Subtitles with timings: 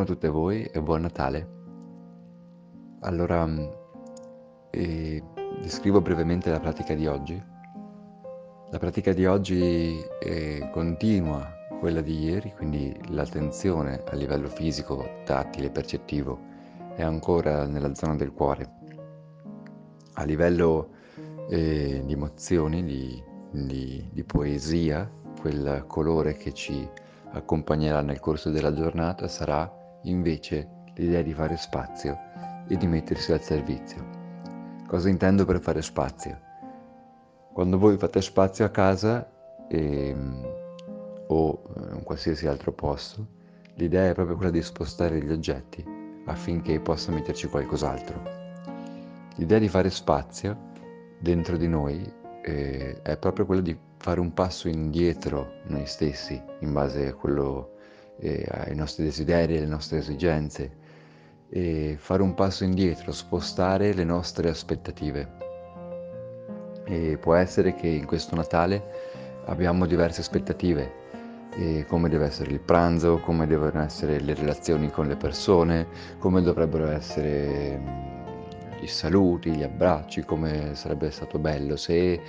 [0.00, 1.48] Buongiorno a tutte voi e buon Natale.
[3.00, 3.46] Allora,
[4.70, 5.22] eh,
[5.60, 7.42] descrivo brevemente la pratica di oggi.
[8.70, 11.46] La pratica di oggi eh, continua
[11.78, 16.38] quella di ieri, quindi l'attenzione a livello fisico, tattile, percettivo
[16.96, 18.72] è ancora nella zona del cuore.
[20.14, 20.92] A livello
[21.50, 26.88] eh, di emozioni, di, di, di poesia, quel colore che ci
[27.32, 32.18] accompagnerà nel corso della giornata sarà invece l'idea di fare spazio
[32.68, 34.18] e di mettersi al servizio.
[34.86, 36.38] Cosa intendo per fare spazio?
[37.52, 39.28] Quando voi fate spazio a casa
[39.68, 40.46] ehm,
[41.28, 43.26] o in qualsiasi altro posto,
[43.74, 45.84] l'idea è proprio quella di spostare gli oggetti
[46.26, 48.22] affinché possa metterci qualcos'altro.
[49.36, 50.68] L'idea di fare spazio
[51.18, 52.02] dentro di noi
[52.42, 57.76] eh, è proprio quella di fare un passo indietro noi stessi in base a quello,
[58.20, 60.78] eh, ai nostri desideri, alle nostre esigenze
[61.48, 65.38] e fare un passo indietro, spostare le nostre aspettative.
[66.84, 70.98] E può essere che in questo Natale abbiamo diverse aspettative,
[71.88, 76.86] come deve essere il pranzo, come devono essere le relazioni con le persone, come dovrebbero
[76.86, 78.09] essere
[78.82, 82.20] i saluti, gli abbracci, come sarebbe stato bello se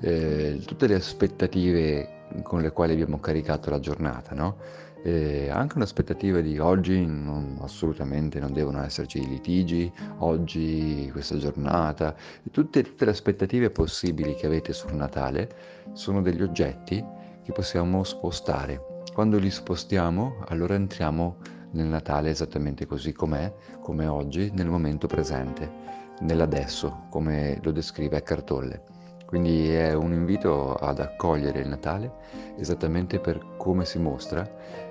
[0.00, 4.56] eh, tutte le aspettative con le quali abbiamo caricato la giornata, no?
[5.02, 12.14] Eh, anche un'aspettativa di oggi non, assolutamente non devono esserci litigi, oggi, questa giornata,
[12.50, 15.48] tutte, tutte le aspettative possibili che avete sul Natale
[15.94, 17.02] sono degli oggetti
[17.42, 19.02] che possiamo spostare.
[19.14, 21.36] Quando li spostiamo, allora entriamo
[21.72, 28.44] nel Natale esattamente così com'è, come oggi, nel momento presente nell'adesso, come lo descrive Eckhart
[28.44, 28.82] Tolle.
[29.26, 32.12] Quindi è un invito ad accogliere il Natale
[32.58, 34.44] esattamente per come si mostra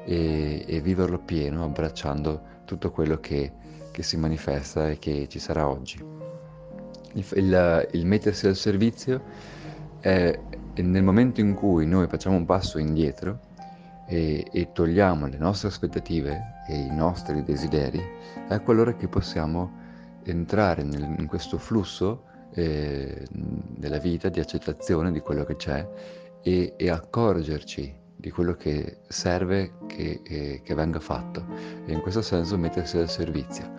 [0.05, 3.51] e, e viverlo pieno, abbracciando tutto quello che,
[3.91, 6.01] che, si manifesta e che ci sarà oggi.
[7.13, 9.21] Il, il, il mettersi al servizio
[9.99, 10.39] è
[10.75, 13.39] nel momento in cui noi facciamo un passo indietro
[14.07, 18.01] e, e togliamo le nostre aspettative e i nostri desideri,
[18.47, 19.87] è qualora che possiamo
[20.29, 22.23] entrare nel, in questo flusso
[22.53, 25.87] eh, della vita, di accettazione di quello che c'è
[26.41, 31.45] e, e accorgerci di quello che serve che, eh, che, venga fatto
[31.85, 33.71] e in questo senso mettersi al servizio.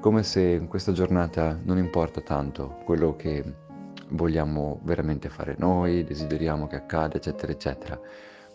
[0.00, 3.42] Come se in questa giornata non importa tanto quello che
[4.10, 8.00] vogliamo veramente fare noi, desideriamo che accada, eccetera, eccetera,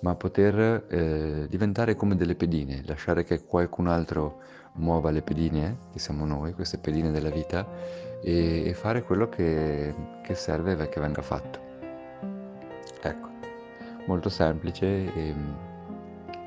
[0.01, 4.39] ma poter eh, diventare come delle pedine, lasciare che qualcun altro
[4.73, 7.67] muova le pedine, che siamo noi, queste pedine della vita,
[8.21, 9.93] e, e fare quello che,
[10.23, 11.59] che serve che venga fatto.
[13.01, 13.27] Ecco,
[14.05, 15.33] molto semplice, e,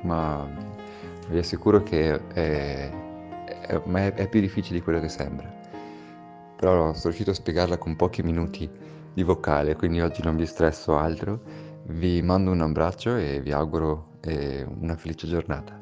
[0.01, 0.47] ma
[1.29, 2.91] vi assicuro che è, è,
[3.67, 5.59] è, è più difficile di quello che sembra.
[6.55, 8.69] Però sono riuscito a spiegarla con pochi minuti
[9.13, 11.69] di vocale, quindi oggi non vi stresso altro.
[11.91, 15.77] Vi mando un abbraccio e vi auguro eh, una felice giornata.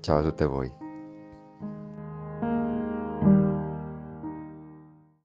[0.00, 0.87] Ciao a tutte voi.